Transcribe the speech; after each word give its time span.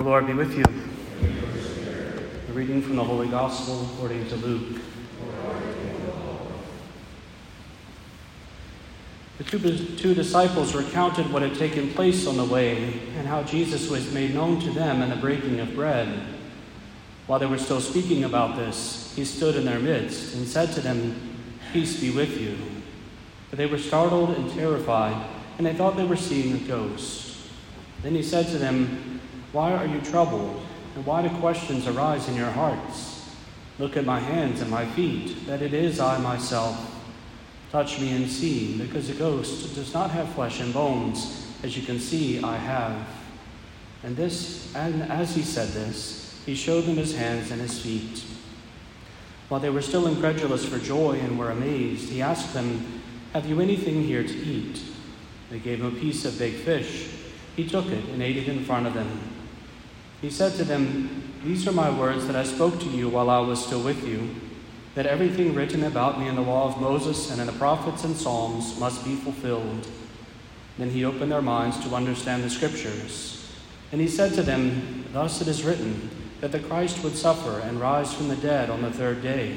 The 0.00 0.06
Lord 0.06 0.26
be 0.26 0.32
with 0.32 0.56
you. 0.56 0.64
The 2.46 2.52
reading 2.54 2.80
from 2.80 2.96
the 2.96 3.04
Holy 3.04 3.28
Gospel 3.28 3.86
according 3.92 4.26
to 4.30 4.36
Luke. 4.36 4.80
The 9.36 9.44
two, 9.44 9.96
two 9.98 10.14
disciples 10.14 10.74
recounted 10.74 11.30
what 11.30 11.42
had 11.42 11.54
taken 11.54 11.90
place 11.90 12.26
on 12.26 12.38
the 12.38 12.46
way 12.46 12.98
and 13.18 13.28
how 13.28 13.42
Jesus 13.42 13.90
was 13.90 14.10
made 14.14 14.32
known 14.32 14.58
to 14.60 14.70
them 14.70 15.02
in 15.02 15.10
the 15.10 15.16
breaking 15.16 15.60
of 15.60 15.74
bread. 15.74 16.08
While 17.26 17.38
they 17.38 17.44
were 17.44 17.58
still 17.58 17.82
speaking 17.82 18.24
about 18.24 18.56
this, 18.56 19.12
he 19.14 19.26
stood 19.26 19.54
in 19.54 19.66
their 19.66 19.80
midst 19.80 20.34
and 20.34 20.48
said 20.48 20.72
to 20.72 20.80
them, 20.80 21.36
Peace 21.74 22.00
be 22.00 22.10
with 22.10 22.40
you. 22.40 22.56
But 23.50 23.58
they 23.58 23.66
were 23.66 23.76
startled 23.76 24.30
and 24.30 24.50
terrified, 24.50 25.28
and 25.58 25.66
they 25.66 25.74
thought 25.74 25.98
they 25.98 26.06
were 26.06 26.16
seeing 26.16 26.54
a 26.54 26.58
ghost. 26.60 27.36
Then 28.02 28.14
he 28.14 28.22
said 28.22 28.46
to 28.46 28.56
them, 28.56 29.09
Why 29.52 29.72
are 29.72 29.86
you 29.86 30.00
troubled? 30.00 30.62
And 30.94 31.06
why 31.06 31.22
do 31.22 31.28
questions 31.38 31.86
arise 31.86 32.28
in 32.28 32.36
your 32.36 32.50
hearts? 32.50 33.28
Look 33.78 33.96
at 33.96 34.04
my 34.04 34.20
hands 34.20 34.60
and 34.60 34.70
my 34.70 34.84
feet, 34.86 35.46
that 35.46 35.62
it 35.62 35.72
is 35.72 36.00
I 36.00 36.18
myself. 36.18 36.96
Touch 37.72 38.00
me 38.00 38.12
and 38.12 38.28
see, 38.28 38.76
because 38.76 39.08
a 39.10 39.14
ghost 39.14 39.74
does 39.74 39.94
not 39.94 40.10
have 40.10 40.28
flesh 40.34 40.60
and 40.60 40.74
bones, 40.74 41.46
as 41.62 41.76
you 41.76 41.82
can 41.82 42.00
see 42.00 42.42
I 42.42 42.56
have. 42.56 43.06
And 44.02 44.16
this, 44.16 44.74
and 44.74 45.02
as 45.04 45.34
he 45.34 45.42
said 45.42 45.68
this, 45.68 46.40
he 46.44 46.54
showed 46.54 46.82
them 46.82 46.96
his 46.96 47.16
hands 47.16 47.50
and 47.50 47.60
his 47.60 47.80
feet. 47.80 48.24
While 49.48 49.60
they 49.60 49.70
were 49.70 49.82
still 49.82 50.06
incredulous 50.06 50.64
for 50.64 50.78
joy 50.78 51.18
and 51.20 51.38
were 51.38 51.50
amazed, 51.50 52.10
he 52.10 52.22
asked 52.22 52.54
them, 52.54 53.02
Have 53.32 53.46
you 53.46 53.60
anything 53.60 54.02
here 54.02 54.22
to 54.22 54.36
eat? 54.36 54.82
They 55.50 55.58
gave 55.58 55.80
him 55.80 55.96
a 55.96 56.00
piece 56.00 56.24
of 56.24 56.38
baked 56.38 56.60
fish. 56.60 57.08
He 57.56 57.68
took 57.68 57.86
it 57.86 58.04
and 58.06 58.22
ate 58.22 58.36
it 58.36 58.48
in 58.48 58.64
front 58.64 58.86
of 58.86 58.94
them. 58.94 59.29
He 60.20 60.30
said 60.30 60.54
to 60.56 60.64
them, 60.64 61.32
These 61.44 61.66
are 61.66 61.72
my 61.72 61.90
words 61.90 62.26
that 62.26 62.36
I 62.36 62.44
spoke 62.44 62.78
to 62.80 62.88
you 62.88 63.08
while 63.08 63.30
I 63.30 63.40
was 63.40 63.64
still 63.64 63.82
with 63.82 64.06
you 64.06 64.28
that 64.94 65.06
everything 65.06 65.54
written 65.54 65.84
about 65.84 66.18
me 66.18 66.26
in 66.26 66.34
the 66.34 66.42
law 66.42 66.66
of 66.66 66.80
Moses 66.80 67.30
and 67.30 67.40
in 67.40 67.46
the 67.46 67.52
prophets 67.52 68.04
and 68.04 68.16
Psalms 68.16 68.78
must 68.78 69.04
be 69.04 69.14
fulfilled. 69.14 69.86
Then 70.78 70.90
he 70.90 71.04
opened 71.04 71.30
their 71.30 71.42
minds 71.42 71.78
to 71.84 71.94
understand 71.94 72.42
the 72.42 72.50
Scriptures. 72.50 73.36
And 73.92 74.00
he 74.00 74.08
said 74.08 74.34
to 74.34 74.42
them, 74.42 75.04
Thus 75.12 75.40
it 75.40 75.48
is 75.48 75.64
written, 75.64 76.10
that 76.40 76.52
the 76.52 76.58
Christ 76.58 77.04
would 77.04 77.16
suffer 77.16 77.60
and 77.60 77.80
rise 77.80 78.12
from 78.12 78.28
the 78.28 78.36
dead 78.36 78.68
on 78.70 78.82
the 78.82 78.90
third 78.90 79.22
day, 79.22 79.56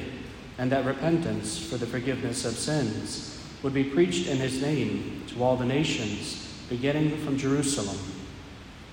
and 0.58 0.72
that 0.72 0.86
repentance 0.86 1.58
for 1.58 1.78
the 1.78 1.88
forgiveness 1.88 2.46
of 2.46 2.54
sins 2.54 3.42
would 3.64 3.74
be 3.74 3.84
preached 3.84 4.28
in 4.28 4.38
his 4.38 4.62
name 4.62 5.24
to 5.28 5.44
all 5.44 5.56
the 5.56 5.66
nations, 5.66 6.48
beginning 6.70 7.18
from 7.26 7.38
Jerusalem. 7.38 7.98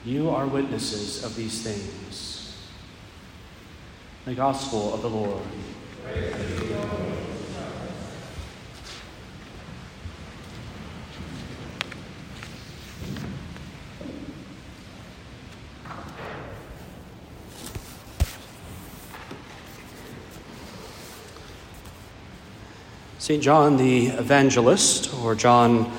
You 0.05 0.31
are 0.31 0.47
witnesses 0.47 1.23
of 1.25 1.37
these 1.37 1.61
things. 1.61 2.57
The 4.25 4.35
Gospel 4.35 4.95
of 4.95 5.03
the 5.03 5.11
Lord. 5.11 5.43
St. 23.19 23.43
John 23.43 23.77
the 23.77 24.07
Evangelist, 24.07 25.13
or 25.23 25.35
John 25.35 25.93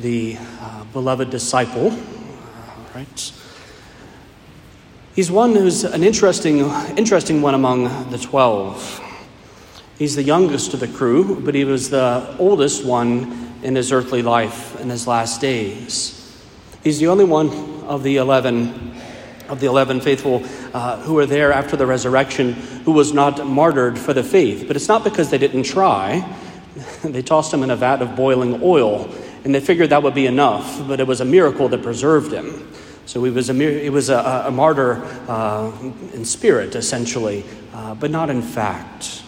the 0.00 0.36
uh, 0.60 0.84
beloved 0.92 1.30
disciple, 1.30 1.96
right? 2.96 3.32
He's 5.14 5.30
one 5.30 5.54
who's 5.54 5.84
an 5.84 6.02
interesting, 6.02 6.60
interesting 6.96 7.42
one 7.42 7.54
among 7.54 8.10
the 8.10 8.16
twelve. 8.16 9.02
He's 9.98 10.16
the 10.16 10.22
youngest 10.22 10.72
of 10.72 10.80
the 10.80 10.88
crew, 10.88 11.38
but 11.42 11.54
he 11.54 11.64
was 11.64 11.90
the 11.90 12.34
oldest 12.38 12.86
one 12.86 13.52
in 13.62 13.76
his 13.76 13.92
earthly 13.92 14.22
life 14.22 14.80
in 14.80 14.88
his 14.88 15.06
last 15.06 15.42
days. 15.42 16.14
He's 16.82 16.98
the 16.98 17.08
only 17.08 17.26
one 17.26 17.50
of 17.84 18.02
the 18.02 18.16
11 18.16 18.94
of 19.50 19.60
the 19.60 19.66
11 19.66 20.00
faithful 20.00 20.42
uh, 20.72 20.98
who 21.02 21.14
were 21.14 21.26
there 21.26 21.52
after 21.52 21.76
the 21.76 21.86
resurrection 21.86 22.54
who 22.84 22.92
was 22.92 23.12
not 23.12 23.46
martyred 23.46 23.98
for 23.98 24.14
the 24.14 24.24
faith. 24.24 24.64
But 24.66 24.74
it's 24.74 24.88
not 24.88 25.04
because 25.04 25.30
they 25.30 25.38
didn't 25.38 25.64
try. 25.64 26.26
they 27.04 27.22
tossed 27.22 27.52
him 27.52 27.62
in 27.62 27.70
a 27.70 27.76
vat 27.76 28.00
of 28.02 28.16
boiling 28.16 28.60
oil, 28.62 29.08
and 29.44 29.54
they 29.54 29.60
figured 29.60 29.90
that 29.90 30.02
would 30.02 30.14
be 30.14 30.26
enough, 30.26 30.86
but 30.88 30.98
it 30.98 31.06
was 31.06 31.20
a 31.20 31.24
miracle 31.24 31.68
that 31.68 31.82
preserved 31.82 32.32
him. 32.32 32.68
So 33.06 33.22
he 33.22 33.30
was 33.30 33.48
a, 33.48 33.54
he 33.54 33.88
was 33.88 34.10
a, 34.10 34.44
a 34.46 34.50
martyr 34.50 35.04
uh, 35.28 35.72
in 36.12 36.24
spirit, 36.24 36.74
essentially, 36.74 37.44
uh, 37.72 37.94
but 37.94 38.10
not 38.10 38.30
in 38.30 38.42
fact. 38.42 39.22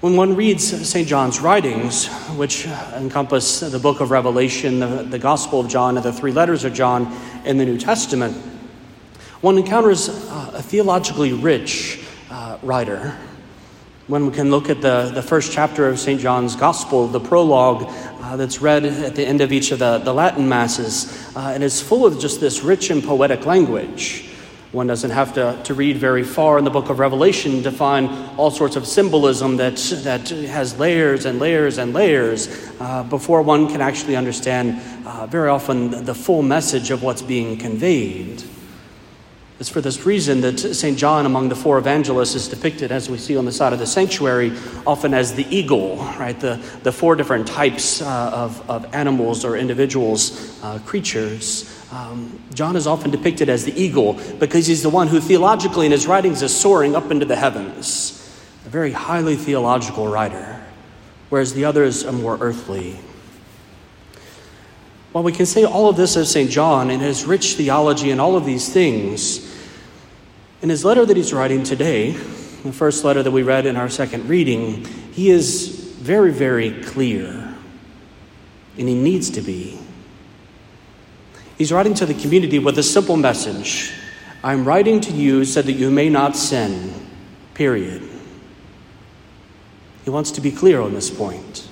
When 0.00 0.16
one 0.16 0.34
reads 0.34 0.88
St. 0.88 1.06
John's 1.06 1.40
writings, 1.40 2.08
which 2.36 2.66
encompass 2.66 3.60
the 3.60 3.78
book 3.78 4.00
of 4.00 4.10
Revelation, 4.10 4.80
the, 4.80 5.04
the 5.04 5.18
Gospel 5.20 5.60
of 5.60 5.68
John, 5.68 5.96
and 5.96 6.04
the 6.04 6.12
three 6.12 6.32
letters 6.32 6.64
of 6.64 6.74
John 6.74 7.16
in 7.44 7.58
the 7.58 7.64
New 7.64 7.78
Testament, 7.78 8.36
one 9.40 9.56
encounters 9.56 10.08
a 10.08 10.60
theologically 10.62 11.32
rich 11.32 12.04
uh, 12.30 12.58
writer. 14.08 14.24
we 14.24 14.32
can 14.32 14.50
look 14.50 14.68
at 14.70 14.80
the, 14.80 15.10
the 15.14 15.22
first 15.22 15.52
chapter 15.52 15.88
of 15.88 15.98
St. 15.98 16.20
John's 16.20 16.56
Gospel, 16.56 17.06
the 17.08 17.20
prologue 17.20 17.84
uh, 18.20 18.36
that's 18.36 18.60
read 18.60 18.84
at 18.84 19.14
the 19.14 19.26
end 19.26 19.40
of 19.40 19.52
each 19.52 19.72
of 19.72 19.78
the, 19.78 19.98
the 19.98 20.12
Latin 20.12 20.48
Masses, 20.48 21.34
uh, 21.36 21.52
and 21.54 21.62
it's 21.62 21.80
full 21.80 22.06
of 22.06 22.18
just 22.18 22.40
this 22.40 22.62
rich 22.62 22.90
and 22.90 23.02
poetic 23.02 23.46
language. 23.46 24.30
One 24.72 24.88
doesn't 24.88 25.10
have 25.10 25.34
to, 25.34 25.58
to 25.64 25.74
read 25.74 25.96
very 25.96 26.22
far 26.24 26.58
in 26.58 26.64
the 26.64 26.70
book 26.70 26.90
of 26.90 26.98
Revelation 26.98 27.62
to 27.62 27.72
find 27.72 28.10
all 28.36 28.50
sorts 28.50 28.76
of 28.76 28.86
symbolism 28.86 29.56
that, 29.56 29.76
that 30.02 30.28
has 30.28 30.78
layers 30.78 31.24
and 31.24 31.38
layers 31.38 31.78
and 31.78 31.94
layers 31.94 32.48
uh, 32.80 33.04
before 33.04 33.42
one 33.42 33.68
can 33.68 33.80
actually 33.80 34.16
understand 34.16 34.80
uh, 35.06 35.26
very 35.26 35.48
often 35.48 36.04
the 36.04 36.14
full 36.14 36.42
message 36.42 36.90
of 36.90 37.02
what's 37.02 37.22
being 37.22 37.56
conveyed. 37.56 38.42
It's 39.58 39.70
for 39.70 39.80
this 39.80 40.04
reason 40.04 40.42
that 40.42 40.58
St. 40.58 40.98
John, 40.98 41.24
among 41.24 41.48
the 41.48 41.56
four 41.56 41.78
evangelists, 41.78 42.34
is 42.34 42.46
depicted, 42.46 42.92
as 42.92 43.08
we 43.08 43.16
see 43.16 43.38
on 43.38 43.46
the 43.46 43.52
side 43.52 43.72
of 43.72 43.78
the 43.78 43.86
sanctuary, 43.86 44.52
often 44.86 45.14
as 45.14 45.34
the 45.34 45.46
eagle, 45.48 45.96
right? 45.96 46.38
The, 46.38 46.60
the 46.82 46.92
four 46.92 47.16
different 47.16 47.46
types 47.46 48.02
uh, 48.02 48.30
of, 48.34 48.70
of 48.70 48.94
animals 48.94 49.46
or 49.46 49.56
individuals, 49.56 50.62
uh, 50.62 50.78
creatures. 50.80 51.72
Um, 51.90 52.38
John 52.52 52.76
is 52.76 52.86
often 52.86 53.10
depicted 53.10 53.48
as 53.48 53.64
the 53.64 53.72
eagle 53.80 54.20
because 54.38 54.66
he's 54.66 54.82
the 54.82 54.90
one 54.90 55.08
who 55.08 55.20
theologically 55.20 55.86
in 55.86 55.92
his 55.92 56.06
writings 56.06 56.42
is 56.42 56.54
soaring 56.54 56.94
up 56.94 57.10
into 57.10 57.24
the 57.24 57.36
heavens. 57.36 58.12
A 58.66 58.68
very 58.68 58.92
highly 58.92 59.36
theological 59.36 60.06
writer, 60.06 60.62
whereas 61.30 61.54
the 61.54 61.64
others 61.64 62.04
are 62.04 62.12
more 62.12 62.36
earthly. 62.42 62.98
While 65.12 65.24
we 65.24 65.32
can 65.32 65.46
say 65.46 65.64
all 65.64 65.88
of 65.88 65.96
this 65.96 66.16
of 66.16 66.26
St. 66.26 66.50
John 66.50 66.90
and 66.90 67.00
his 67.00 67.24
rich 67.24 67.54
theology 67.54 68.10
and 68.10 68.20
all 68.20 68.36
of 68.36 68.44
these 68.44 68.72
things, 68.72 69.54
in 70.62 70.68
his 70.68 70.84
letter 70.84 71.06
that 71.06 71.16
he's 71.16 71.32
writing 71.32 71.62
today, 71.62 72.12
the 72.12 72.72
first 72.72 73.04
letter 73.04 73.22
that 73.22 73.30
we 73.30 73.42
read 73.42 73.66
in 73.66 73.76
our 73.76 73.88
second 73.88 74.28
reading, 74.28 74.84
he 75.12 75.30
is 75.30 75.68
very, 76.00 76.32
very 76.32 76.82
clear. 76.82 77.54
And 78.78 78.88
he 78.88 78.94
needs 78.94 79.30
to 79.30 79.40
be. 79.40 79.78
He's 81.56 81.72
writing 81.72 81.94
to 81.94 82.06
the 82.06 82.14
community 82.14 82.58
with 82.58 82.78
a 82.78 82.82
simple 82.82 83.16
message 83.16 83.92
I'm 84.44 84.64
writing 84.64 85.00
to 85.00 85.12
you 85.12 85.44
so 85.44 85.60
that 85.60 85.72
you 85.72 85.90
may 85.90 86.08
not 86.08 86.36
sin, 86.36 86.92
period. 87.54 88.02
He 90.04 90.10
wants 90.10 90.30
to 90.32 90.40
be 90.40 90.52
clear 90.52 90.80
on 90.80 90.94
this 90.94 91.10
point. 91.10 91.65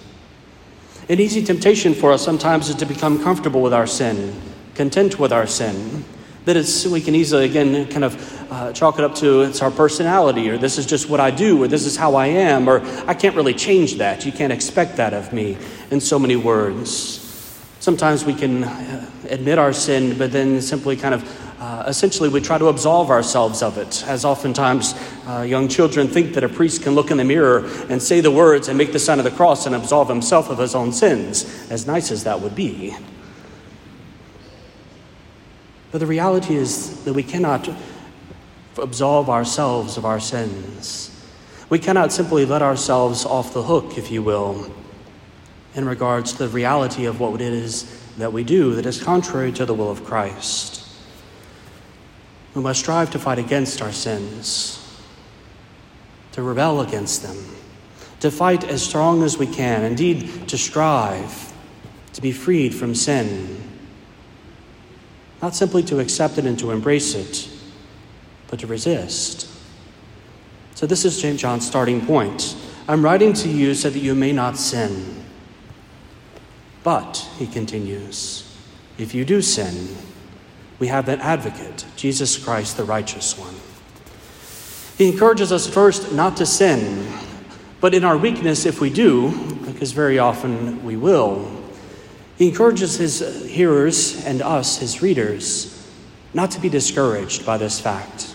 An 1.07 1.21
easy 1.21 1.45
temptation 1.45 1.93
for 1.93 2.13
us 2.13 2.25
sometimes 2.25 2.71
is 2.71 2.77
to 2.77 2.87
become 2.87 3.23
comfortable 3.23 3.61
with 3.61 3.75
our 3.75 3.87
sin, 3.87 4.35
content 4.75 5.19
with 5.19 5.35
our 5.35 5.47
sin. 5.47 6.03
That 6.47 6.57
it's, 6.57 6.87
we 6.87 7.03
can 7.03 7.15
easily, 7.15 7.45
again, 7.45 7.87
kind 7.89 8.05
of 8.05 8.51
uh, 8.51 8.73
chalk 8.73 8.99
it 8.99 9.05
up 9.05 9.15
to 9.17 9.43
it's 9.43 9.61
our 9.61 9.71
personality, 9.71 10.49
or 10.49 10.57
this 10.57 10.79
is 10.79 10.87
just 10.87 11.11
what 11.11 11.21
I 11.21 11.31
do, 11.31 11.63
or 11.63 11.69
this 11.69 11.85
is 11.85 11.95
how 11.95 12.15
I 12.15 12.29
am, 12.29 12.69
or 12.69 12.81
I 13.07 13.13
can't 13.13 13.37
really 13.37 13.53
change 13.53 13.97
that. 13.97 14.25
You 14.25 14.33
can't 14.33 14.53
expect 14.53 14.97
that 14.97 15.13
of 15.13 15.31
me, 15.31 15.59
in 15.91 16.01
so 16.01 16.19
many 16.19 16.37
words. 16.37 17.21
Sometimes 17.81 18.25
we 18.25 18.35
can 18.35 18.65
uh, 18.65 19.11
admit 19.29 19.59
our 19.59 19.75
sin, 19.75 20.17
but 20.17 20.33
then 20.33 20.63
simply 20.63 20.97
kind 20.97 21.15
of 21.15 21.61
uh, 21.61 21.85
essentially 21.87 22.31
we 22.31 22.41
try 22.41 22.57
to 22.57 22.69
absolve 22.69 23.11
ourselves 23.11 23.63
of 23.63 23.77
it. 23.77 24.05
As 24.07 24.25
oftentimes 24.25 24.95
uh, 25.27 25.43
young 25.43 25.69
children 25.69 26.09
think 26.09 26.35
that 26.35 26.45
a 26.45 26.49
priest 26.49 26.83
can 26.83 26.95
look 26.95 27.11
in 27.11 27.17
the 27.17 27.25
mirror 27.25 27.65
and 27.89 28.03
say 28.03 28.21
the 28.21 28.31
words 28.31 28.69
and 28.69 28.77
make 28.77 28.93
the 28.93 28.99
sign 28.99 29.19
of 29.19 29.25
the 29.25 29.31
cross 29.31 29.67
and 29.67 29.75
absolve 29.75 30.09
himself 30.09 30.51
of 30.51 30.59
his 30.59 30.75
own 30.75 30.93
sins, 30.93 31.71
as 31.71 31.87
nice 31.87 32.11
as 32.11 32.25
that 32.25 32.41
would 32.41 32.55
be. 32.55 32.97
But 35.93 35.99
the 35.99 36.07
reality 36.07 36.57
is 36.57 37.05
that 37.05 37.13
we 37.13 37.23
cannot 37.23 37.69
absolve 38.77 39.31
ourselves 39.31 39.97
of 39.97 40.05
our 40.05 40.21
sins. 40.21 41.11
We 41.71 41.79
cannot 41.79 42.13
simply 42.13 42.45
let 42.45 42.63
ourselves 42.63 43.25
off 43.25 43.55
the 43.55 43.63
hook, 43.63 43.97
if 43.97 44.11
you 44.11 44.23
will 44.23 44.71
in 45.75 45.85
regards 45.87 46.33
to 46.33 46.39
the 46.39 46.49
reality 46.49 47.05
of 47.05 47.21
what 47.21 47.41
it 47.41 47.53
is 47.53 48.01
that 48.17 48.33
we 48.33 48.45
do 48.45 48.75
that 48.75 48.87
is 48.87 49.03
contrary 49.03 49.51
to 49.53 49.67
the 49.67 49.75
will 49.75 49.91
of 49.91 50.05
Christ. 50.05 50.87
We 52.55 52.63
must 52.63 52.81
strive 52.81 53.11
to 53.11 53.19
fight 53.19 53.39
against 53.39 53.83
our 53.83 53.91
sins, 53.91 54.81
to 56.35 56.43
rebel 56.43 56.81
against 56.81 57.23
them, 57.23 57.37
to 58.21 58.31
fight 58.31 58.65
as 58.65 58.83
strong 58.83 59.23
as 59.23 59.39
we 59.39 59.47
can, 59.47 59.85
indeed, 59.85 60.49
to 60.49 60.59
strive 60.59 61.53
to 62.15 62.23
be 62.23 62.33
freed 62.33 62.75
from 62.75 62.95
sin. 62.95 63.61
Not 65.43 65.55
simply 65.55 65.83
to 65.85 66.01
accept 66.01 66.39
it 66.39 66.47
and 66.47 66.59
to 66.61 66.71
embrace 66.71 67.15
it, 67.15 67.49
but 68.49 68.61
to 68.61 68.67
resist. 68.67 69.51
So, 70.75 70.87
this 70.87 71.05
is 71.05 71.21
St. 71.21 71.39
John's 71.39 71.67
starting 71.67 72.05
point. 72.05 72.57
I'm 72.89 73.05
writing 73.05 73.33
to 73.35 73.49
you 73.49 73.75
so 73.75 73.91
that 73.91 73.99
you 73.99 74.15
may 74.15 74.33
not 74.33 74.57
sin. 74.57 75.25
But, 76.83 77.29
he 77.39 77.47
continues, 77.47 78.57
if 78.99 79.15
you 79.15 79.25
do 79.25 79.41
sin, 79.41 79.97
we 80.79 80.89
have 80.89 81.09
an 81.09 81.21
advocate, 81.21 81.85
Jesus 81.97 82.37
Christ, 82.37 82.77
the 82.77 82.85
righteous 82.85 83.39
one. 83.39 83.55
He 84.97 85.11
encourages 85.11 85.51
us 85.51 85.67
first 85.67 86.13
not 86.13 86.37
to 86.37 86.47
sin, 86.47 87.13
but 87.81 87.95
in 87.95 88.05
our 88.05 88.17
weakness, 88.17 88.65
if 88.65 88.81
we 88.81 88.91
do, 88.91 89.33
because 89.67 89.93
very 89.93 90.19
often 90.19 90.85
we 90.85 90.97
will, 90.97 91.51
he 92.37 92.49
encourages 92.49 92.97
his 92.97 93.49
hearers 93.49 94.25
and 94.25 94.41
us, 94.43 94.79
his 94.79 95.03
readers, 95.03 95.71
not 96.33 96.51
to 96.53 96.61
be 96.61 96.69
discouraged 96.69 97.45
by 97.45 97.59
this 97.59 97.81
fact. 97.81 98.35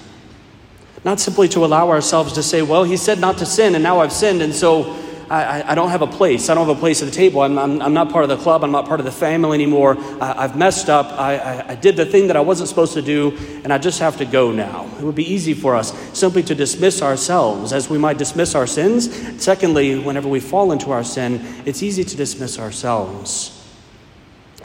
Not 1.06 1.20
simply 1.20 1.48
to 1.50 1.64
allow 1.64 1.90
ourselves 1.90 2.34
to 2.34 2.44
say, 2.44 2.62
well, 2.62 2.84
he 2.84 2.98
said 2.98 3.20
not 3.20 3.38
to 3.38 3.46
sin, 3.46 3.76
and 3.76 3.84
now 3.84 4.00
I've 4.00 4.12
sinned, 4.12 4.42
and 4.42 4.54
so 4.54 4.98
I, 5.30 5.72
I, 5.72 5.76
don't 5.76 5.90
have 5.90 6.02
a 6.02 6.08
place. 6.08 6.50
I 6.50 6.56
don't 6.56 6.68
have 6.68 6.76
a 6.76 6.80
place 6.80 7.02
at 7.02 7.06
the 7.06 7.14
table. 7.14 7.42
I'm, 7.42 7.58
I'm, 7.58 7.82
I'm, 7.82 7.94
not 7.94 8.12
part 8.12 8.24
of 8.24 8.30
the 8.30 8.38
club. 8.38 8.64
I'm 8.64 8.72
not 8.72 8.88
part 8.88 9.00
of 9.00 9.06
the 9.06 9.12
family 9.12 9.56
anymore. 9.56 9.96
I, 10.20 10.42
have 10.42 10.58
messed 10.58 10.90
up. 10.90 11.08
I, 11.20 11.66
I, 11.70 11.76
did 11.76 11.96
the 11.96 12.06
thing 12.06 12.28
that 12.28 12.36
I 12.36 12.42
wasn't 12.42 12.68
supposed 12.68 12.94
to 12.94 13.02
do, 13.02 13.38
and 13.64 13.72
I 13.72 13.78
just 13.78 14.00
have 14.00 14.18
to 14.18 14.26
go 14.26 14.52
now. 14.52 14.90
It 14.98 15.04
would 15.04 15.16
be 15.16 15.32
easy 15.32 15.54
for 15.54 15.76
us 15.76 15.92
simply 16.14 16.44
to 16.44 16.56
dismiss 16.56 17.02
ourselves 17.02 17.74
as 17.74 17.90
we 17.90 17.98
might 17.98 18.18
dismiss 18.18 18.56
our 18.56 18.68
sins. 18.68 19.14
Secondly, 19.42 20.00
whenever 20.00 20.28
we 20.28 20.40
fall 20.40 20.72
into 20.72 20.92
our 20.92 21.04
sin, 21.04 21.46
it's 21.66 21.84
easy 21.84 22.04
to 22.04 22.16
dismiss 22.16 22.60
ourselves. 22.60 23.56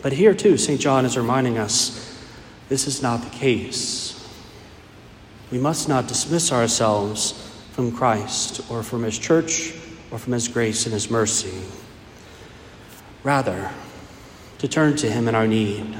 But 0.02 0.12
here, 0.12 0.34
too, 0.34 0.56
St. 0.56 0.80
John 0.80 1.04
is 1.04 1.16
reminding 1.16 1.58
us 1.58 2.20
this 2.68 2.86
is 2.86 3.02
not 3.02 3.22
the 3.22 3.30
case. 3.30 4.28
We 5.50 5.58
must 5.58 5.88
not 5.88 6.08
dismiss 6.08 6.52
ourselves 6.52 7.32
from 7.72 7.92
Christ 7.92 8.60
or 8.70 8.82
from 8.82 9.02
His 9.02 9.18
church 9.18 9.72
or 10.10 10.18
from 10.18 10.32
His 10.32 10.48
grace 10.48 10.84
and 10.86 10.92
His 10.92 11.10
mercy. 11.10 11.62
Rather, 13.22 13.70
to 14.58 14.68
turn 14.68 14.96
to 14.96 15.10
Him 15.10 15.28
in 15.28 15.34
our 15.34 15.46
need, 15.46 15.98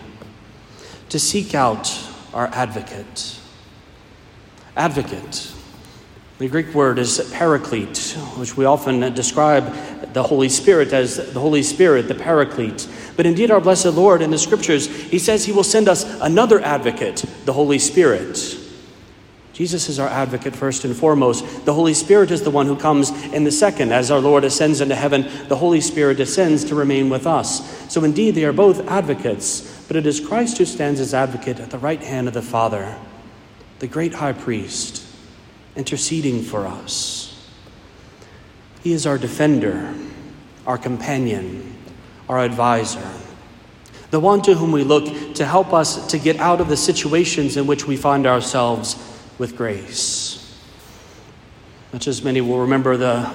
to 1.08 1.18
seek 1.18 1.54
out 1.54 1.90
our 2.32 2.48
advocate. 2.48 3.38
Advocate. 4.76 5.52
The 6.38 6.48
Greek 6.48 6.74
word 6.74 6.98
is 6.98 7.30
paraclete, 7.32 8.16
which 8.36 8.56
we 8.56 8.64
often 8.64 9.14
describe 9.14 9.72
the 10.12 10.22
Holy 10.22 10.48
Spirit 10.48 10.92
as 10.92 11.32
the 11.32 11.38
Holy 11.38 11.62
Spirit, 11.62 12.08
the 12.08 12.14
paraclete. 12.14 12.88
But 13.16 13.24
indeed, 13.24 13.52
our 13.52 13.60
blessed 13.60 13.86
Lord 13.86 14.20
in 14.20 14.32
the 14.32 14.38
scriptures, 14.38 14.86
He 14.86 15.20
says 15.20 15.44
He 15.44 15.52
will 15.52 15.62
send 15.62 15.88
us 15.88 16.04
another 16.20 16.60
advocate, 16.60 17.24
the 17.44 17.52
Holy 17.52 17.78
Spirit. 17.78 18.58
Jesus 19.52 19.88
is 19.88 20.00
our 20.00 20.08
advocate 20.08 20.56
first 20.56 20.84
and 20.84 20.96
foremost. 20.96 21.64
The 21.64 21.74
Holy 21.74 21.94
Spirit 21.94 22.32
is 22.32 22.42
the 22.42 22.50
one 22.50 22.66
who 22.66 22.74
comes 22.74 23.10
in 23.32 23.44
the 23.44 23.52
second. 23.52 23.92
As 23.92 24.10
our 24.10 24.18
Lord 24.18 24.42
ascends 24.42 24.80
into 24.80 24.96
heaven, 24.96 25.28
the 25.46 25.54
Holy 25.54 25.80
Spirit 25.80 26.16
descends 26.16 26.64
to 26.64 26.74
remain 26.74 27.08
with 27.08 27.24
us. 27.24 27.88
So 27.92 28.02
indeed, 28.02 28.34
they 28.34 28.44
are 28.44 28.52
both 28.52 28.88
advocates, 28.88 29.84
but 29.86 29.96
it 29.96 30.06
is 30.06 30.18
Christ 30.18 30.58
who 30.58 30.64
stands 30.64 30.98
as 30.98 31.14
advocate 31.14 31.60
at 31.60 31.70
the 31.70 31.78
right 31.78 32.02
hand 32.02 32.26
of 32.26 32.34
the 32.34 32.42
Father, 32.42 32.96
the 33.78 33.86
great 33.86 34.14
high 34.14 34.32
priest, 34.32 35.06
interceding 35.76 36.42
for 36.42 36.66
us. 36.66 37.50
He 38.82 38.92
is 38.92 39.06
our 39.06 39.18
defender, 39.18 39.94
our 40.66 40.78
companion, 40.78 41.76
our 42.28 42.40
advisor 42.40 43.10
the 44.14 44.20
one 44.20 44.40
to 44.40 44.54
whom 44.54 44.70
we 44.70 44.84
look 44.84 45.34
to 45.34 45.44
help 45.44 45.72
us 45.72 46.06
to 46.06 46.20
get 46.20 46.36
out 46.36 46.60
of 46.60 46.68
the 46.68 46.76
situations 46.76 47.56
in 47.56 47.66
which 47.66 47.84
we 47.84 47.96
find 47.96 48.28
ourselves 48.28 48.94
with 49.38 49.56
grace. 49.56 50.56
Much 51.92 52.06
as 52.06 52.22
many 52.22 52.40
will 52.40 52.60
remember 52.60 52.96
the 52.96 53.28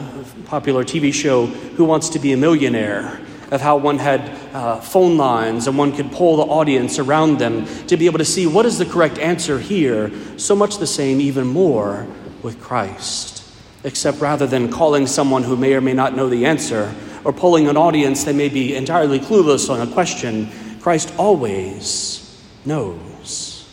popular 0.45 0.85
TV 0.85 1.13
show, 1.13 1.47
Who 1.47 1.83
Wants 1.83 2.07
to 2.11 2.19
Be 2.19 2.31
a 2.31 2.37
Millionaire, 2.37 3.19
of 3.51 3.61
how 3.61 3.77
one 3.77 3.97
had 3.97 4.21
uh, 4.53 4.79
phone 4.79 5.17
lines 5.17 5.67
and 5.67 5.77
one 5.77 5.91
could 5.91 6.11
pull 6.11 6.37
the 6.37 6.43
audience 6.43 6.99
around 6.99 7.39
them 7.39 7.65
to 7.87 7.97
be 7.97 8.05
able 8.05 8.19
to 8.19 8.25
see 8.25 8.45
what 8.45 8.65
is 8.65 8.77
the 8.77 8.85
correct 8.85 9.17
answer 9.17 9.59
here. 9.59 10.11
So 10.37 10.55
much 10.55 10.77
the 10.77 10.87
same, 10.87 11.19
even 11.19 11.47
more, 11.47 12.07
with 12.43 12.61
Christ. 12.61 13.43
Except 13.83 14.19
rather 14.19 14.45
than 14.45 14.71
calling 14.71 15.07
someone 15.07 15.43
who 15.43 15.55
may 15.55 15.73
or 15.73 15.81
may 15.81 15.93
not 15.93 16.15
know 16.15 16.29
the 16.29 16.45
answer, 16.45 16.93
or 17.23 17.33
polling 17.33 17.67
an 17.67 17.77
audience 17.77 18.23
that 18.23 18.35
may 18.35 18.49
be 18.49 18.75
entirely 18.75 19.19
clueless 19.19 19.69
on 19.69 19.85
a 19.87 19.91
question, 19.91 20.49
Christ 20.79 21.13
always 21.17 22.43
knows. 22.65 23.69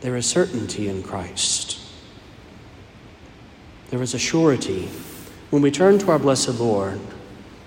There 0.00 0.16
is 0.16 0.26
certainty 0.26 0.88
in 0.88 1.02
Christ. 1.02 1.78
There 3.90 4.02
is 4.02 4.14
a 4.14 4.18
surety 4.18 4.88
when 5.50 5.62
we 5.62 5.70
turn 5.70 5.98
to 5.98 6.10
our 6.10 6.18
blessed 6.18 6.60
Lord 6.60 7.00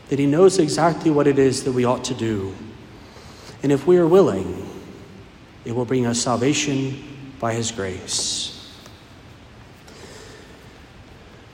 that 0.09 0.19
He 0.19 0.25
knows 0.25 0.59
exactly 0.59 1.11
what 1.11 1.27
it 1.27 1.39
is 1.39 1.63
that 1.63 1.71
we 1.71 1.85
ought 1.85 2.03
to 2.05 2.13
do. 2.13 2.55
And 3.63 3.71
if 3.71 3.87
we 3.87 3.97
are 3.97 4.07
willing, 4.07 4.69
it 5.65 5.73
will 5.73 5.85
bring 5.85 6.05
us 6.05 6.21
salvation 6.21 7.33
by 7.39 7.53
His 7.53 7.71
grace. 7.71 8.51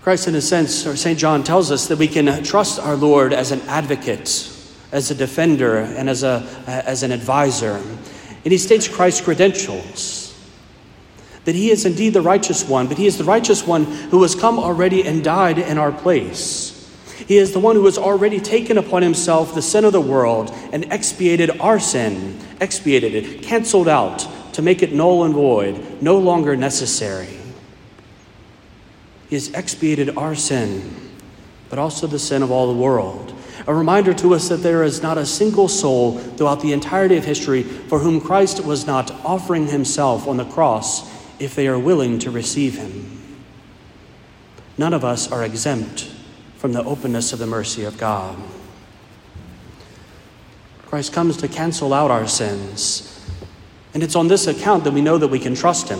Christ, 0.01 0.27
in 0.27 0.33
a 0.33 0.41
sense, 0.41 0.87
or 0.87 0.95
St. 0.95 1.17
John 1.17 1.43
tells 1.43 1.71
us 1.71 1.87
that 1.87 1.99
we 1.99 2.07
can 2.07 2.43
trust 2.43 2.79
our 2.79 2.95
Lord 2.95 3.33
as 3.33 3.51
an 3.51 3.61
advocate, 3.61 4.51
as 4.91 5.11
a 5.11 5.15
defender, 5.15 5.77
and 5.77 6.09
as, 6.09 6.23
a, 6.23 6.47
as 6.65 7.03
an 7.03 7.11
advisor. 7.11 7.75
And 8.43 8.51
he 8.51 8.57
states 8.57 8.87
Christ's 8.87 9.21
credentials 9.21 10.21
that 11.45 11.55
he 11.55 11.71
is 11.71 11.85
indeed 11.85 12.13
the 12.13 12.21
righteous 12.21 12.67
one, 12.67 12.87
but 12.87 12.97
he 12.97 13.07
is 13.07 13.17
the 13.17 13.23
righteous 13.23 13.65
one 13.65 13.85
who 13.85 14.21
has 14.21 14.35
come 14.35 14.59
already 14.59 15.03
and 15.05 15.23
died 15.23 15.57
in 15.57 15.77
our 15.77 15.91
place. 15.91 16.70
He 17.27 17.37
is 17.37 17.53
the 17.53 17.59
one 17.59 17.75
who 17.75 17.85
has 17.85 17.97
already 17.97 18.39
taken 18.39 18.77
upon 18.77 19.03
himself 19.03 19.53
the 19.53 19.61
sin 19.61 19.85
of 19.85 19.93
the 19.93 20.01
world 20.01 20.51
and 20.71 20.91
expiated 20.91 21.59
our 21.59 21.79
sin, 21.79 22.39
expiated 22.59 23.15
it, 23.15 23.43
canceled 23.43 23.87
out 23.87 24.27
to 24.53 24.61
make 24.61 24.81
it 24.81 24.93
null 24.93 25.23
and 25.23 25.33
void, 25.33 26.01
no 26.01 26.17
longer 26.17 26.55
necessary. 26.55 27.37
He 29.29 29.35
has 29.35 29.51
expiated 29.53 30.17
our 30.17 30.35
sin, 30.35 31.11
but 31.69 31.79
also 31.79 32.07
the 32.07 32.19
sin 32.19 32.43
of 32.43 32.51
all 32.51 32.73
the 32.73 32.79
world. 32.79 33.33
A 33.67 33.73
reminder 33.73 34.13
to 34.15 34.33
us 34.33 34.49
that 34.49 34.57
there 34.57 34.83
is 34.83 35.01
not 35.01 35.17
a 35.17 35.25
single 35.25 35.67
soul 35.67 36.17
throughout 36.17 36.61
the 36.61 36.73
entirety 36.73 37.15
of 37.15 37.25
history 37.25 37.63
for 37.63 37.99
whom 37.99 38.19
Christ 38.19 38.65
was 38.65 38.87
not 38.87 39.11
offering 39.23 39.67
himself 39.67 40.27
on 40.27 40.37
the 40.37 40.45
cross 40.45 41.09
if 41.39 41.55
they 41.55 41.67
are 41.67 41.79
willing 41.79 42.19
to 42.19 42.31
receive 42.31 42.77
him. 42.77 43.19
None 44.77 44.93
of 44.93 45.05
us 45.05 45.31
are 45.31 45.43
exempt 45.43 46.10
from 46.61 46.73
the 46.73 46.83
openness 46.83 47.33
of 47.33 47.39
the 47.39 47.47
mercy 47.47 47.83
of 47.83 47.97
God. 47.97 48.37
Christ 50.85 51.11
comes 51.11 51.35
to 51.37 51.47
cancel 51.47 51.91
out 51.91 52.11
our 52.11 52.27
sins, 52.27 53.25
and 53.95 54.03
it's 54.03 54.15
on 54.15 54.27
this 54.27 54.45
account 54.45 54.83
that 54.83 54.93
we 54.93 55.01
know 55.01 55.17
that 55.17 55.29
we 55.29 55.39
can 55.39 55.55
trust 55.55 55.89
him. 55.89 55.99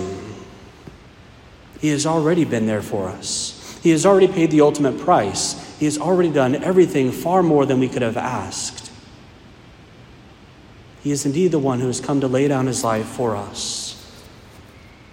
He 1.80 1.88
has 1.88 2.06
already 2.06 2.46
been 2.46 2.68
there 2.68 2.84
for 2.84 3.08
us. 3.08 3.80
He 3.82 3.90
has 3.90 4.06
already 4.06 4.28
paid 4.28 4.52
the 4.52 4.62
ultimate 4.62 5.00
price. 5.00 5.80
He 5.80 5.86
has 5.86 5.98
already 5.98 6.32
done 6.32 6.56
everything 6.56 7.12
far 7.12 7.42
more 7.42 7.66
than 7.66 7.80
we 7.80 7.90
could 7.90 8.04
have 8.04 8.18
asked. 8.18 8.92
He 11.02 11.10
is 11.10 11.26
indeed 11.26 11.50
the 11.50 11.58
one 11.58 11.80
who 11.80 11.88
has 11.88 12.00
come 12.00 12.22
to 12.22 12.28
lay 12.28 12.48
down 12.48 12.68
his 12.68 12.84
life 12.84 13.08
for 13.08 13.36
us 13.36 13.92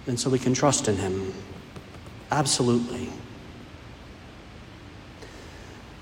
and 0.09 0.19
so 0.19 0.29
we 0.29 0.39
can 0.39 0.53
trust 0.53 0.87
in 0.87 0.97
Him. 0.97 1.31
Absolutely. 2.31 3.09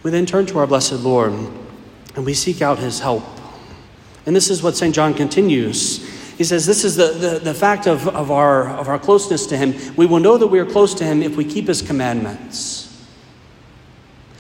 We 0.08 0.12
then 0.12 0.26
turn 0.26 0.46
to 0.46 0.60
our 0.60 0.68
blessed 0.68 1.04
Lord 1.04 1.34
and 1.34 2.26
we 2.26 2.34
seek 2.34 2.62
out 2.62 2.80
His 2.80 3.02
help. 3.02 3.26
And 4.26 4.34
this 4.34 4.50
is 4.50 4.64
what 4.64 4.78
St. 4.78 4.96
John 4.96 5.14
continues. 5.14 5.98
He 6.38 6.46
says, 6.46 6.66
This 6.66 6.86
is 6.86 6.96
the, 6.96 7.08
the, 7.08 7.40
the 7.40 7.54
fact 7.54 7.88
of, 7.88 8.08
of, 8.08 8.32
our, 8.32 8.70
of 8.70 8.88
our 8.88 9.00
closeness 9.00 9.46
to 9.48 9.58
Him. 9.58 9.76
We 9.98 10.06
will 10.06 10.22
know 10.22 10.38
that 10.38 10.48
we 10.48 10.60
are 10.60 10.66
close 10.66 10.94
to 10.94 11.04
Him 11.04 11.22
if 11.22 11.36
we 11.36 11.44
keep 11.44 11.68
His 11.68 11.82
commandments. 11.82 13.06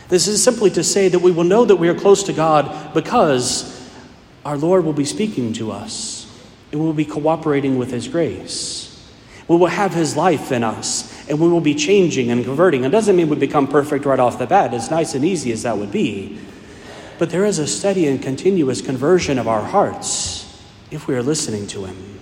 This 0.07 0.29
is 0.29 0.41
simply 0.41 0.69
to 0.69 0.85
say 0.85 1.09
that 1.09 1.19
we 1.19 1.33
will 1.33 1.43
know 1.43 1.65
that 1.65 1.75
we 1.75 1.89
are 1.89 1.95
close 1.95 2.23
to 2.23 2.31
God 2.31 2.93
because 2.93 3.91
our 4.45 4.57
Lord 4.57 4.85
will 4.85 4.93
be 4.93 5.03
speaking 5.03 5.51
to 5.55 5.73
us 5.73 6.33
and 6.71 6.79
we 6.79 6.87
will 6.87 6.93
be 6.93 7.03
cooperating 7.03 7.77
with 7.77 7.91
His 7.91 8.07
grace. 8.07 8.86
We 9.47 9.55
will 9.55 9.67
have 9.67 9.93
His 9.93 10.17
life 10.17 10.51
in 10.51 10.63
us, 10.63 11.27
and 11.29 11.39
we 11.39 11.47
will 11.47 11.61
be 11.61 11.75
changing 11.75 12.31
and 12.31 12.43
converting. 12.43 12.83
It 12.83 12.89
doesn't 12.89 13.15
mean 13.15 13.29
we 13.29 13.35
become 13.37 13.67
perfect 13.67 14.05
right 14.05 14.19
off 14.19 14.39
the 14.39 14.47
bat, 14.47 14.73
as 14.73 14.91
nice 14.91 15.15
and 15.15 15.23
easy 15.23 15.51
as 15.51 15.63
that 15.63 15.77
would 15.77 15.91
be. 15.91 16.37
But 17.17 17.29
there 17.29 17.45
is 17.45 17.57
a 17.57 17.65
steady 17.67 18.07
and 18.07 18.21
continuous 18.21 18.81
conversion 18.81 19.39
of 19.39 19.47
our 19.47 19.63
hearts 19.63 20.61
if 20.91 21.07
we 21.07 21.15
are 21.15 21.23
listening 21.23 21.67
to 21.67 21.85
Him. 21.85 22.19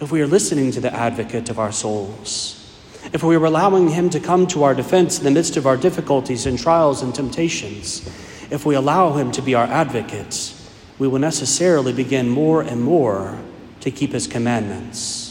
if 0.00 0.12
we 0.12 0.20
are 0.22 0.26
listening 0.26 0.70
to 0.70 0.80
the 0.80 0.94
advocate 0.94 1.50
of 1.50 1.58
our 1.58 1.72
souls, 1.72 2.54
if 3.12 3.22
we 3.22 3.34
are 3.36 3.44
allowing 3.44 3.88
him 3.88 4.10
to 4.10 4.20
come 4.20 4.46
to 4.46 4.62
our 4.62 4.74
defense 4.74 5.18
in 5.18 5.24
the 5.24 5.30
midst 5.30 5.56
of 5.56 5.66
our 5.66 5.76
difficulties 5.76 6.46
and 6.46 6.58
trials 6.58 7.02
and 7.02 7.14
temptations, 7.14 8.06
if 8.50 8.64
we 8.64 8.74
allow 8.74 9.14
him 9.14 9.32
to 9.32 9.42
be 9.42 9.54
our 9.54 9.66
advocate, 9.66 10.54
we 10.98 11.08
will 11.08 11.18
necessarily 11.18 11.92
begin 11.92 12.28
more 12.28 12.62
and 12.62 12.80
more 12.82 13.38
to 13.80 13.90
keep 13.90 14.12
his 14.12 14.26
commandments. 14.26 15.27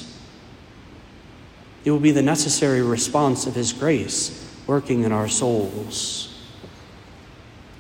It 1.87 1.91
will 1.91 2.01
be 2.01 2.11
the 2.11 2.21
necessary 2.21 2.81
response 2.81 3.47
of 3.47 3.55
his 3.55 3.71
grace 3.71 4.45
working 4.67 5.05
in 5.05 5.13
our 5.13 5.29
souls. 5.29 6.37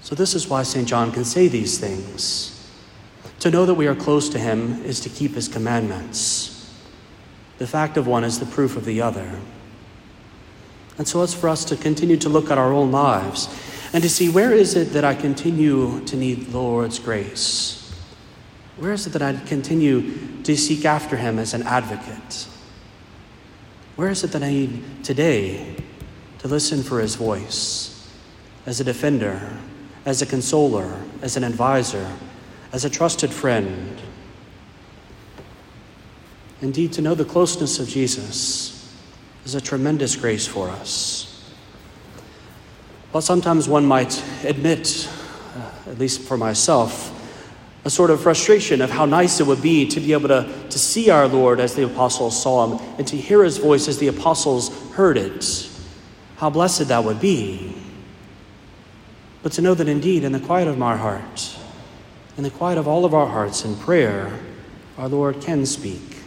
So, 0.01 0.15
this 0.15 0.33
is 0.33 0.47
why 0.47 0.63
St. 0.63 0.87
John 0.87 1.11
can 1.11 1.25
say 1.25 1.49
these 1.49 1.77
things. 1.77 2.71
To 3.41 3.51
know 3.51 3.65
that 3.65 3.73
we 3.73 3.85
are 3.85 3.95
close 3.95 4.29
to 4.29 4.39
him 4.39 4.81
is 4.85 5.01
to 5.01 5.09
keep 5.09 5.33
his 5.33 5.49
commandments. 5.49 6.73
The 7.57 7.67
fact 7.67 7.97
of 7.97 8.07
one 8.07 8.23
is 8.23 8.39
the 8.39 8.45
proof 8.45 8.77
of 8.77 8.85
the 8.85 9.01
other. 9.01 9.41
And 10.97 11.05
so 11.05 11.21
it's 11.21 11.33
for 11.33 11.49
us 11.49 11.65
to 11.65 11.75
continue 11.75 12.15
to 12.15 12.29
look 12.29 12.49
at 12.49 12.57
our 12.57 12.71
own 12.71 12.93
lives 12.93 13.49
and 13.91 14.01
to 14.03 14.09
see 14.09 14.29
where 14.29 14.53
is 14.53 14.77
it 14.77 14.93
that 14.93 15.03
I 15.03 15.15
continue 15.15 15.99
to 16.05 16.15
need 16.15 16.45
the 16.45 16.59
Lord's 16.59 16.97
grace? 16.97 17.93
Where 18.77 18.93
is 18.93 19.05
it 19.05 19.09
that 19.09 19.21
I 19.21 19.33
continue 19.33 20.43
to 20.43 20.55
seek 20.55 20.85
after 20.85 21.17
Him 21.17 21.37
as 21.37 21.53
an 21.53 21.63
advocate? 21.63 22.47
Where 23.97 24.11
is 24.11 24.23
it 24.23 24.31
that 24.33 24.43
I 24.43 24.51
need 24.51 25.03
today 25.03 25.75
to 26.37 26.47
listen 26.47 26.83
for 26.83 26.99
His 26.99 27.15
voice 27.15 28.07
as 28.67 28.79
a 28.79 28.83
defender, 28.83 29.57
as 30.05 30.21
a 30.21 30.27
consoler, 30.27 31.01
as 31.23 31.35
an 31.35 31.43
advisor, 31.43 32.07
as 32.71 32.85
a 32.85 32.91
trusted 32.91 33.31
friend? 33.31 33.99
Indeed, 36.61 36.93
to 36.93 37.01
know 37.01 37.15
the 37.15 37.25
closeness 37.25 37.79
of 37.79 37.87
Jesus 37.87 38.95
is 39.45 39.55
a 39.55 39.61
tremendous 39.61 40.15
grace 40.15 40.45
for 40.45 40.69
us. 40.69 41.51
While 43.11 43.21
sometimes 43.21 43.67
one 43.67 43.85
might 43.87 44.23
admit, 44.43 45.09
uh, 45.55 45.89
at 45.89 45.97
least 45.97 46.21
for 46.21 46.37
myself, 46.37 47.16
a 47.87 47.89
sort 47.89 48.11
of 48.11 48.21
frustration 48.21 48.81
of 48.81 48.89
how 48.89 49.05
nice 49.05 49.39
it 49.39 49.47
would 49.47 49.61
be 49.61 49.87
to 49.87 50.01
be 50.01 50.11
able 50.11 50.27
to, 50.27 50.45
to 50.69 50.77
see 50.77 51.09
our 51.09 51.25
Lord 51.25 51.61
as 51.61 51.73
the 51.73 51.85
apostles 51.85 52.39
saw 52.43 52.67
him 52.67 52.85
and 52.97 53.07
to 53.07 53.15
hear 53.15 53.45
his 53.45 53.59
voice 53.59 53.87
as 53.87 53.97
the 53.97 54.09
apostles 54.09 54.77
heard 54.91 55.15
it. 55.15 55.69
How 56.35 56.49
blessed 56.49 56.89
that 56.89 57.05
would 57.05 57.21
be. 57.21 57.73
But 59.41 59.53
to 59.53 59.61
know 59.61 59.73
that 59.73 59.87
indeed, 59.87 60.25
in 60.25 60.33
the 60.33 60.39
quiet 60.41 60.67
of 60.67 60.77
my 60.77 60.97
heart, 60.97 61.57
in 62.35 62.43
the 62.43 62.49
quiet 62.49 62.77
of 62.77 62.89
all 62.89 63.05
of 63.05 63.13
our 63.13 63.25
hearts 63.25 63.63
in 63.63 63.77
prayer, 63.77 64.37
our 64.97 65.07
Lord 65.07 65.39
can 65.39 65.65
speak. 65.65 66.17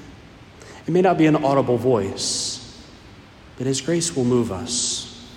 It 0.87 0.93
may 0.93 1.02
not 1.02 1.19
be 1.19 1.26
an 1.26 1.37
audible 1.37 1.76
voice, 1.76 2.83
but 3.59 3.67
His 3.67 3.83
grace 3.83 4.17
will 4.17 4.25
move 4.25 4.50
us. 4.50 5.29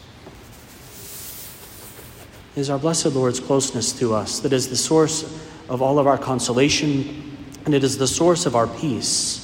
Is 2.56 2.70
our 2.70 2.80
blessed 2.80 3.08
Lord's 3.08 3.42
closeness 3.42 3.92
to 4.00 4.14
us 4.14 4.40
that 4.40 4.54
is 4.54 4.70
the 4.70 4.78
source 4.78 5.52
of 5.74 5.82
all 5.82 5.98
of 5.98 6.08
our 6.08 6.18
consolation, 6.18 7.36
and 7.66 7.74
it 7.74 7.84
is 7.84 7.98
the 7.98 8.08
source 8.08 8.46
of 8.46 8.56
our 8.56 8.68
peace. 8.68 9.40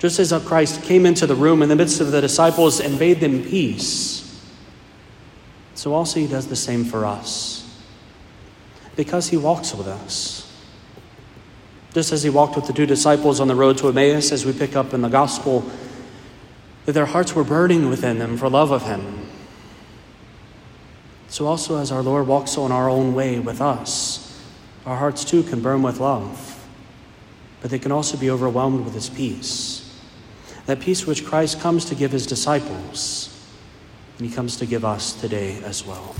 Just 0.00 0.18
as 0.18 0.32
Christ 0.44 0.82
came 0.82 1.06
into 1.06 1.26
the 1.26 1.34
room 1.34 1.62
in 1.62 1.68
the 1.68 1.76
midst 1.76 2.00
of 2.00 2.10
the 2.10 2.20
disciples 2.20 2.80
and 2.80 2.98
bade 2.98 3.20
them 3.20 3.42
peace, 3.42 4.20
so 5.74 5.94
also 5.94 6.20
he 6.20 6.26
does 6.26 6.48
the 6.48 6.56
same 6.56 6.84
for 6.84 7.06
us. 7.06 7.56
Because 8.96 9.28
he 9.28 9.36
walks 9.36 9.74
with 9.74 9.86
us. 9.86 10.52
Just 11.94 12.12
as 12.12 12.22
he 12.22 12.28
walked 12.28 12.56
with 12.56 12.66
the 12.66 12.72
two 12.72 12.86
disciples 12.86 13.40
on 13.40 13.48
the 13.48 13.54
road 13.54 13.78
to 13.78 13.88
Emmaus, 13.88 14.32
as 14.32 14.44
we 14.44 14.52
pick 14.52 14.76
up 14.76 14.92
in 14.92 15.00
the 15.00 15.08
gospel, 15.08 15.64
that 16.84 16.92
their 16.92 17.06
hearts 17.06 17.34
were 17.34 17.44
burning 17.44 17.88
within 17.88 18.18
them 18.18 18.36
for 18.36 18.48
love 18.48 18.72
of 18.72 18.82
him. 18.82 19.26
So 21.28 21.46
also 21.46 21.78
as 21.78 21.92
our 21.92 22.02
Lord 22.02 22.26
walks 22.26 22.58
on 22.58 22.72
our 22.72 22.90
own 22.90 23.14
way 23.14 23.38
with 23.38 23.60
us, 23.60 24.29
our 24.90 24.96
hearts 24.96 25.24
too 25.24 25.44
can 25.44 25.60
burn 25.60 25.84
with 25.84 26.00
love, 26.00 26.66
but 27.60 27.70
they 27.70 27.78
can 27.78 27.92
also 27.92 28.16
be 28.16 28.28
overwhelmed 28.28 28.84
with 28.84 28.92
His 28.92 29.08
peace. 29.08 30.02
That 30.66 30.80
peace 30.80 31.06
which 31.06 31.24
Christ 31.24 31.60
comes 31.60 31.84
to 31.84 31.94
give 31.94 32.10
His 32.10 32.26
disciples, 32.26 33.28
and 34.18 34.28
He 34.28 34.34
comes 34.34 34.56
to 34.56 34.66
give 34.66 34.84
us 34.84 35.12
today 35.12 35.62
as 35.62 35.86
well. 35.86 36.16